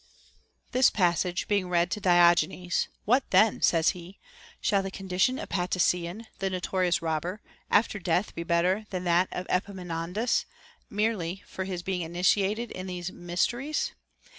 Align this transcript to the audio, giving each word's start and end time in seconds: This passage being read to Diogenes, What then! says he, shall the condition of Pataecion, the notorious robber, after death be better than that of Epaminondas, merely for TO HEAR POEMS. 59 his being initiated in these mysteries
This 0.71 0.89
passage 0.89 1.47
being 1.47 1.69
read 1.69 1.91
to 1.91 1.99
Diogenes, 2.01 2.87
What 3.05 3.29
then! 3.29 3.61
says 3.61 3.89
he, 3.89 4.17
shall 4.59 4.81
the 4.81 4.89
condition 4.89 5.37
of 5.37 5.49
Pataecion, 5.49 6.25
the 6.39 6.49
notorious 6.49 7.03
robber, 7.03 7.39
after 7.69 7.99
death 7.99 8.33
be 8.33 8.41
better 8.41 8.87
than 8.89 9.03
that 9.03 9.29
of 9.31 9.45
Epaminondas, 9.47 10.45
merely 10.89 11.43
for 11.45 11.65
TO 11.65 11.67
HEAR 11.67 11.73
POEMS. 11.75 11.81
59 11.81 11.81
his 11.83 11.83
being 11.83 12.01
initiated 12.01 12.71
in 12.71 12.87
these 12.87 13.11
mysteries 13.11 13.91